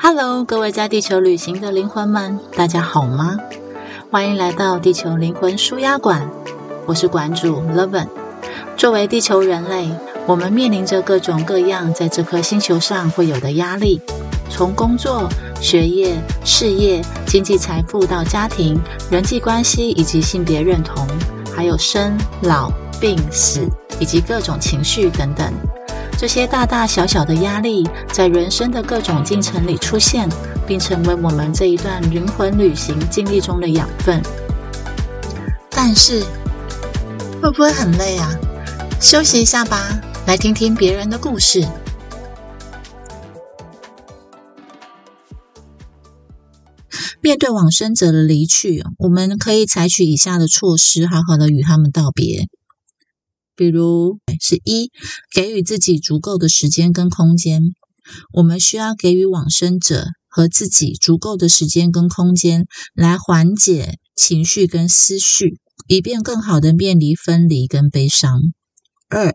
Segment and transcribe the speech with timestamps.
[0.00, 3.36] Hello，各位在地球旅行的灵魂们，大家好吗？
[4.12, 6.30] 欢迎来到地球灵魂舒压馆，
[6.86, 8.06] 我是馆主 Levin。
[8.76, 9.90] 作为地球人类，
[10.24, 14.00] 我们面临着各种各样在这颗星球上会有的压力，
[14.48, 15.28] 从工作、
[15.60, 18.80] 学业、事业、经济财富到家庭、
[19.10, 21.04] 人际关系以及性别认同，
[21.54, 22.70] 还有生老
[23.00, 23.68] 病死
[23.98, 25.52] 以及各种情绪等等。
[26.18, 30.28] 这些大大小小的压力，在人生的各种进程里出现，
[30.66, 34.20] 并成为我们这一段灵魂旅行经历中的养分。
[35.70, 36.24] 但是，
[37.40, 38.36] 会不会很累啊？
[39.00, 41.64] 休息一下吧，来听听别人的故事。
[47.20, 52.48] 面对往生者的离去，我们可以采取以下的措施，好好的与他们道别。
[53.58, 54.92] 比如是一，
[55.34, 57.60] 给予自己足够的时间跟空间。
[58.32, 68.40] 我们需要给予往生者和自己足够的时间跟空间，来缓解情绪跟思绪，以便更好的面临分离跟悲伤。
[69.08, 69.34] 二，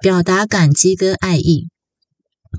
[0.00, 1.73] 表达感激跟爱意。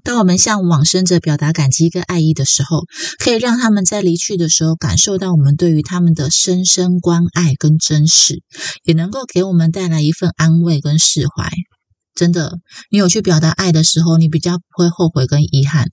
[0.04, 2.86] 当我们向往生者表达感激跟爱意的时候，
[3.18, 8.44] 可以让他们在离去的时候感受到我们对于他们的深深关爱跟珍视，
[8.84, 11.52] 也能够给我们带来一份安慰跟释怀。
[12.14, 15.92] 真的，你有去表达爱的时候，你比较不会后悔跟遗憾。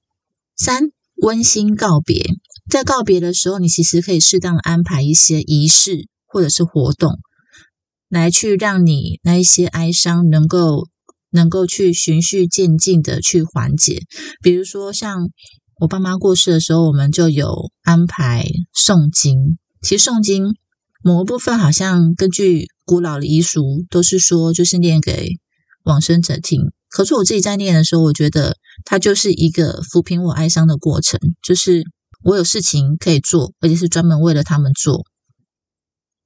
[0.56, 0.84] 三，
[1.16, 2.26] 温馨告别，
[2.70, 7.18] 在告别的时候，你其实可以适当的安排一些仪式或者是活动，
[8.08, 10.88] 来去让你那一些哀伤能够。
[11.32, 14.02] 能够去循序渐进的去缓解，
[14.42, 15.30] 比如说像
[15.80, 19.58] 我爸妈过世的时候，我们就有安排诵经。
[19.80, 20.54] 其实诵经
[21.02, 25.30] 某个部分好像根据古老的遗俗，都是说就是念给
[25.84, 26.60] 往生者听。
[26.88, 31.82] 可是我自己在念的时候，我觉得它就是一个抚平我哀伤的过程，就是
[32.22, 35.06] 我有事情可以做，而且是专门为了他们做，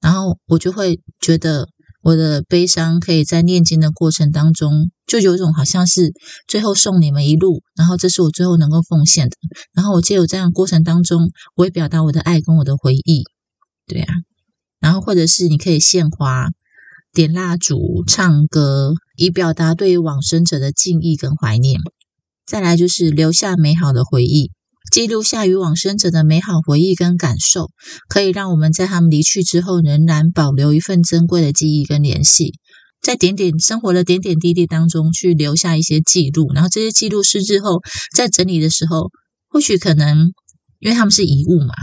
[0.01, 1.69] 然后我就会觉得。
[2.07, 6.13] 我的悲伤可以在念经的过程当中，就有一种好像是
[6.47, 9.35] 最后送你们一路，然后这是我最后能够奉献的。
[9.73, 13.25] 然后我借由这样过程当中，我会表达我的爱跟我的回忆，
[13.87, 14.13] 对啊。
[14.79, 16.47] 然后或者是你可以献花、
[17.11, 21.81] 点蜡烛、唱歌，以表达对于往生者的敬意跟怀念。
[22.45, 24.51] 再来就是留下美好的回忆。
[24.91, 27.69] 记录下与往生者的美好回忆跟感受，
[28.07, 32.53] 可以让我们在他们离去之后，仍然保留一份珍贵的记忆跟联系，
[33.01, 37.81] 在点点生活的点点滴滴当中去留下一些记录，然后这些记录是日后
[38.15, 39.11] 在整理的时候，
[39.49, 40.31] 或许可能
[40.79, 41.73] 因为他们是遗物嘛，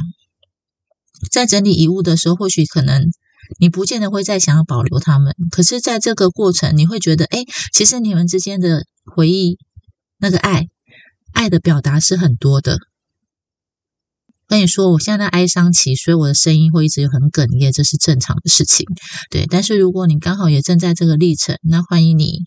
[1.31, 3.11] 在整理遗物的时候，或许可能
[3.61, 9.59] 你不见得会再想要保留他们，可是在这个过程，你会觉得，哎，其实你们之间的回忆，
[10.19, 10.69] 那个爱，
[11.33, 12.79] 爱的表达是很多的。
[14.47, 18.87] 跟你说，我现在哀伤期，所以我的声音会一直很哽咽，这是正常的事情。
[19.31, 22.41] 对，但是如果你刚好也正在这个历程，那欢迎你，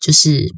[0.00, 0.52] 就是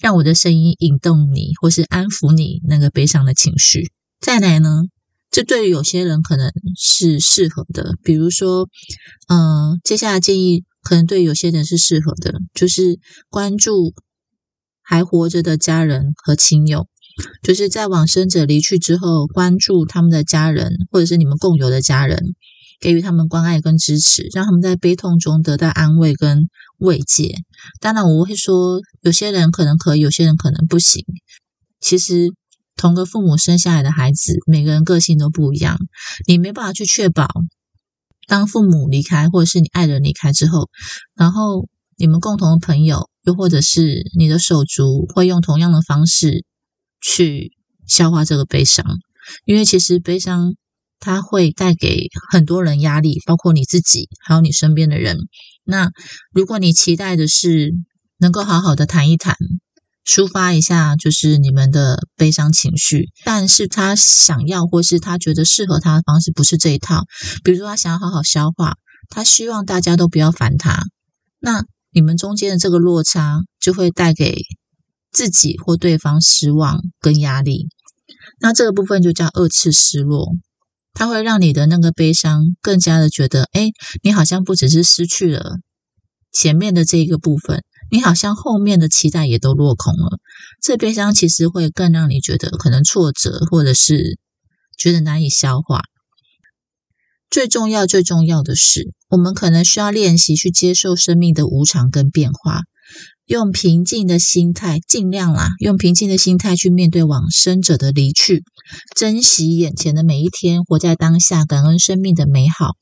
[0.00, 3.90] 让我的声音引动你，或是安抚你那个悲伤的情绪。
[4.20, 4.82] 再来呢，
[5.30, 8.68] 这对于有些人可能是适合的，比如说，
[9.28, 12.98] 嗯，接下来建议可能对有些人是适合的，就是
[13.28, 13.92] 关注
[14.82, 16.86] 还活着的家人和亲友。
[17.42, 22.22] 就是在往生者离去之后，关注他们的家人，或者是你们共有的家人，
[22.80, 27.36] 给予他们关爱跟支持，让他们在悲痛中得到安慰跟慰藉。
[27.80, 31.04] 当然，我会说，有些人可能可以，有些人可能不行。
[31.80, 32.30] 其实，
[32.76, 35.78] 同个父母生下来的孩子，每个人个性都不一样，
[36.26, 37.28] 你没办法去确保，
[38.26, 40.68] 当父母离开，或者是你爱人离开之后，
[41.16, 46.44] 然后你们共同的朋友，又或者是你的手足，会用同样的方式。
[47.00, 47.52] 去
[47.86, 48.84] 消化这个悲伤，
[49.44, 50.54] 因为其实悲伤
[51.00, 55.18] 它会带给很多人压力，包括你自己，还有你身边的人。
[55.64, 55.90] 那
[56.32, 57.72] 如果你期待的是
[58.18, 59.36] 能够好好的谈一谈，
[60.04, 67.04] 抒发一下，就是你们的悲伤情绪，但是他想要或是他觉得适合他的方式不是这一套，
[67.44, 68.76] 比如说他想要好好消化，
[69.08, 70.82] 他希望大家都不要烦他，
[71.38, 74.36] 那你们中间的这个落差就会带给。
[75.10, 77.68] 自己或对方失望跟压力，
[78.40, 80.32] 那这个部分就叫二次失落，
[80.92, 83.70] 它会让你的那个悲伤更加的觉得，哎，
[84.02, 85.56] 你好像不只是失去了
[86.32, 90.18] 前面的这一个部分，你好像后面的期待也都落空了。
[90.62, 94.18] 这悲伤其实会更让你觉得可能挫折，或者是
[94.76, 95.82] 觉得难以消化。
[97.30, 102.62] 最重要、最重要的是，我们可能需要练习去接受生命的无常跟变化。
[103.28, 108.42] 用平静的心态，尽量啦，用平静的心态去面对往生者的离去，
[108.96, 112.76] 珍惜眼前的每一天，活在当下，感恩生命的美好。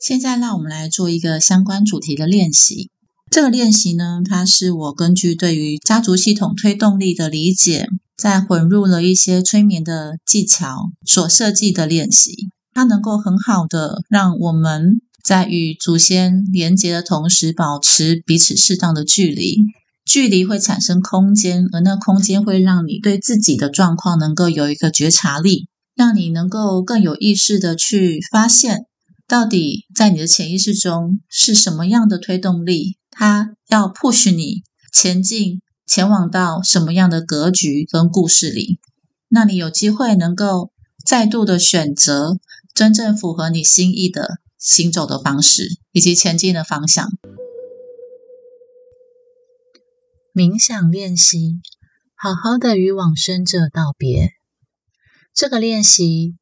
[0.00, 2.90] 现在，让我们来做一个相关主题的练习。
[3.30, 12.48] 这个练习呢，它是我根据对于家族系统推动力的理解，再混入了一些催眠的技巧所设计的练习。
[12.76, 19.56] 它能够很好的让我们在与祖先连接的同时，保持彼此适当的距离。
[20.04, 28.84] 距离会产生空间，而那空间会让你对自己的状况能够有一个觉察力，让你能够更有意识的去发现，
[29.26, 38.78] 到底在你的潜意识中是什么样的推动力，它要 push 你前进，前往到什么样的格局跟故事里，
[39.30, 40.72] 那你有机会能够
[41.06, 42.36] 再度的选择。
[42.76, 47.08] 真正符合你心意的行走的方式，以及前进的方向。
[50.34, 51.62] 冥想练习，
[52.14, 54.32] 好好的与往生者道别。
[55.32, 56.36] 这个练习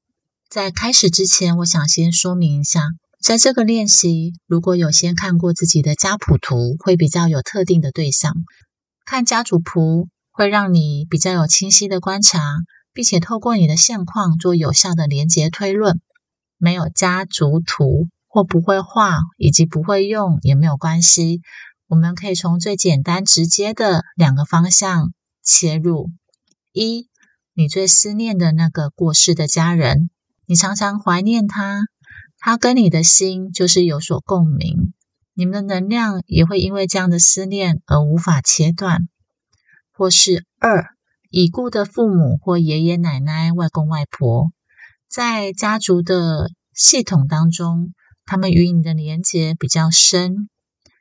[0.50, 2.88] 在开始之前，我想先说明一下，
[3.22, 8.34] 在这个练习，如果有先看过自己的家谱图，会比较有特定的对象。
[9.06, 12.56] 看家族谱会让你比较有清晰的观察，
[12.92, 16.00] 并且透过你的现况做有效的连结推论。
[16.58, 21.40] 没有家族图或不会画以及不会用也没有关系，
[21.86, 25.12] 我们可以从最简单直接的两个方向
[25.42, 26.10] 切入：
[26.72, 27.08] 一，
[27.52, 30.10] 你最思念的那个过世的家人，
[30.46, 31.82] 你常常怀念他，
[32.38, 34.92] 他跟你的心就是有所共鸣，
[35.34, 38.98] 你们的能量也会因为这样的思念而无法切断；
[39.92, 40.86] 或是二，
[41.30, 44.50] 已故的父母或爷爷奶奶、外公外婆。
[45.08, 50.48] 在家族的系统当中，他们与你的连接比较深，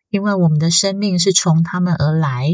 [0.10, 2.54] 因为我们的生命是从他们而来。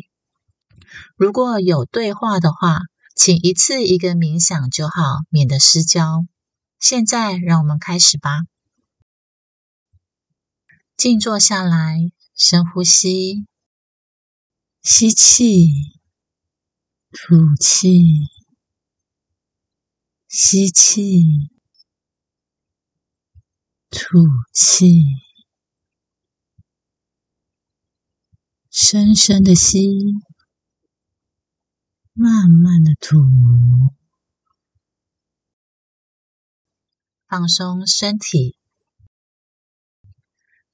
[1.16, 2.80] 如果有对话的话，
[3.16, 6.26] 请一次一个冥想就好，免得失焦。
[6.80, 8.44] 现在，让我们开始吧。
[10.96, 11.98] 静坐下来，
[12.36, 13.46] 深呼吸，
[14.82, 15.68] 吸气，
[17.12, 18.39] 吐气。
[20.32, 21.24] 吸气，
[23.90, 25.02] 吐气，
[28.70, 29.90] 深深的吸，
[32.14, 33.18] 慢慢的吐，
[37.28, 38.56] 放松身体，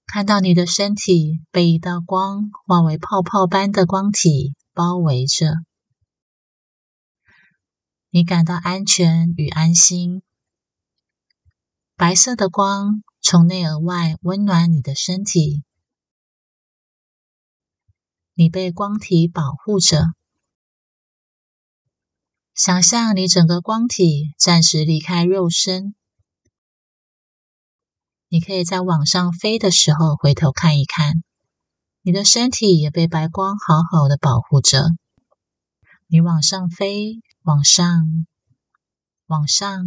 [0.05, 5.47] 看到你的身体被一道光化为泡泡般的光体包围着。
[8.15, 10.23] 你感到安全与安心，
[11.97, 15.65] 白色的光从内而外温暖你的身体，
[18.33, 20.05] 你被光体保护着。
[22.53, 25.93] 想象你整个光体暂时离开肉身，
[28.29, 31.21] 你可以在往上飞的时候回头看一看，
[32.01, 34.85] 你的身体也被白光好好的保护着。
[36.07, 37.19] 你往上飞。
[37.45, 38.25] 往上，
[39.27, 39.85] 往上，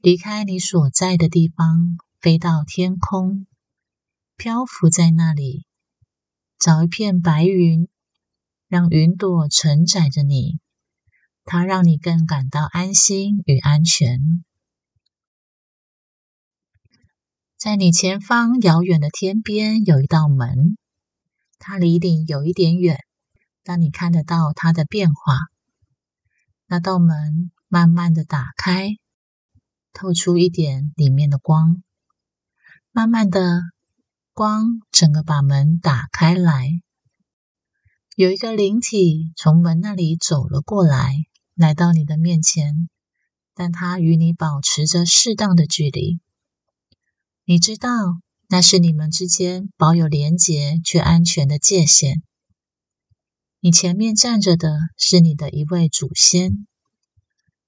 [0.00, 3.46] 离开你所在的地方，飞到天空，
[4.36, 5.64] 漂浮在那里，
[6.58, 7.88] 找一片白云，
[8.66, 10.58] 让云朵承载着你，
[11.44, 14.18] 它让你更感到安心与安全。
[17.56, 20.76] 在你前方遥远的天边有一道门，
[21.60, 22.98] 它离你有一点远，
[23.62, 25.36] 但你看得到它的变化。
[26.70, 28.90] 那道门慢慢的打开，
[29.94, 31.82] 透出一点里面的光。
[32.92, 33.62] 慢慢的，
[34.34, 36.68] 光整个把门打开来。
[38.16, 41.14] 有一个灵体从门那里走了过来，
[41.54, 42.90] 来到你的面前，
[43.54, 46.20] 但它与你保持着适当的距离。
[47.46, 47.90] 你知道，
[48.48, 52.22] 那是你们之间保有连结却安全的界限。
[53.60, 56.68] 你前面站着的是你的一位祖先，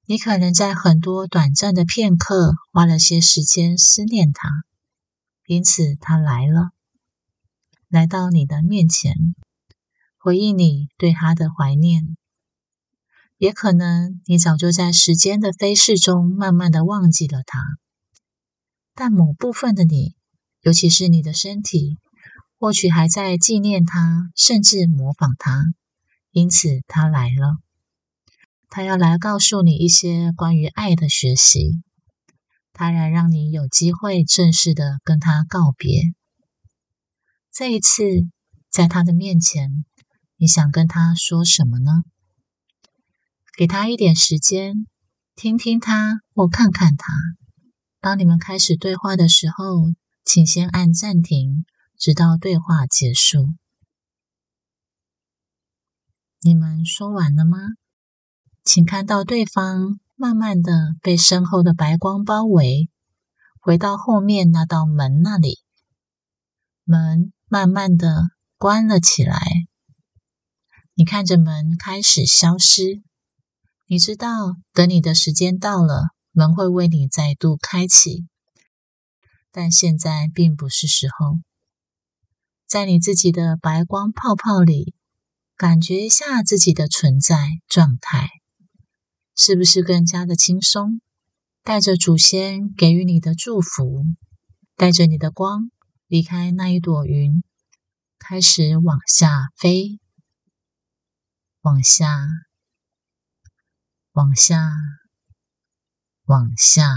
[0.07, 4.49] 你可能在很多短暂的片刻花了些时间思念他，
[5.47, 6.71] 因此他来了，
[7.89, 9.35] 来到你的面前，
[10.17, 12.17] 回应你对他的怀念。
[13.37, 17.59] 也可能你早就在时间的飞逝中慢慢的忘记了他，
[18.95, 20.15] 但某部分的你，
[20.61, 21.99] 尤其是你的身体，
[22.61, 25.65] 或许还在纪念他，甚至模仿他。
[26.31, 27.57] 因此，他来了。
[28.69, 31.81] 他要来告诉你一些关于爱的学习。
[32.75, 36.03] 他来让你有机会正式的跟他告别。
[37.51, 38.05] 这一次，
[38.69, 39.87] 在他的面前，
[40.37, 42.03] 你想跟他说什么呢？
[43.57, 44.87] 给他一点时间，
[45.35, 47.15] 听听他或看看他。
[48.03, 49.95] 当你们开始对话的时候，
[50.27, 51.65] 请先按暂停，
[52.01, 53.51] 直到对话结束。
[56.41, 57.59] 你们说完了吗？
[58.65, 62.89] 请看到对方慢慢的被身后的白光包围，
[63.61, 65.59] 回到后面那道门那里，
[66.85, 69.39] 门慢慢的关了起来。
[70.95, 73.03] 你看着门开始消失，
[73.87, 78.27] 你知道，等你的时间到了，门会为你再度开启，
[79.53, 81.41] 但现在并不是时候。
[82.71, 84.95] 在你自己的白光泡泡里。
[85.57, 87.37] 感觉一下自己的存在
[87.67, 88.31] 状态，
[89.37, 91.01] 是不是更加的轻松？
[91.65, 94.05] 带着祖先给予你的祝福，
[94.77, 95.73] 带着你的光
[96.07, 97.43] 离开那一朵云，
[98.19, 99.99] 开始往下飞，
[101.61, 102.27] 往下，
[104.13, 104.73] 往下，
[106.25, 106.97] 往下，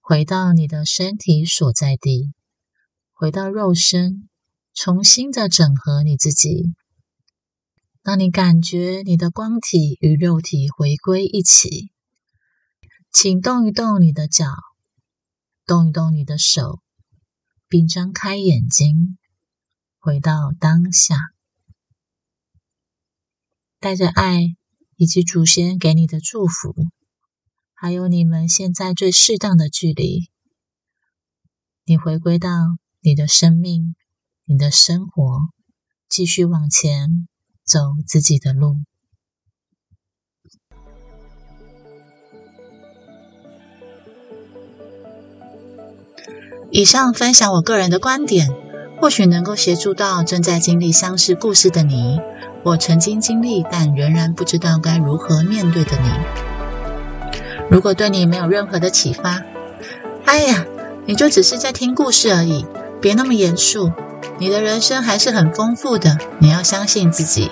[0.00, 2.32] 回到你的身体所在地，
[3.12, 4.28] 回到肉身，
[4.80, 6.72] 重新的整合你自己。
[8.04, 11.90] 当你感觉你的光体与肉体回归一起，
[13.10, 14.46] 请动一动你的脚，
[15.66, 16.80] 动一动你的手，
[17.66, 19.18] 并张开眼睛，
[19.98, 21.16] 回到当下，
[23.80, 24.44] 带着爱
[24.94, 26.72] 以及祖先给你的祝福，
[27.74, 30.30] 还有你们现在最适当的距离，
[31.84, 32.48] 你回归到
[33.00, 33.96] 你的生命、
[34.50, 35.22] 你的生活，
[36.08, 37.28] 继续往前。
[37.66, 38.78] 走自己的路。
[46.70, 48.48] 以上分享我个人的观点，
[48.98, 52.18] 或许能够协助到正在经历相似故事的你，
[52.64, 56.08] 或曾经经历但仍然不知道该如何面对的你。
[57.70, 59.42] 如果对你没有任何的启发，
[60.24, 60.64] 哎呀，
[61.06, 62.64] 你就只是在听故事而已，
[63.02, 63.92] 别那么严肃。
[64.40, 67.50] 你的人生还是很丰富的，你要相信自己。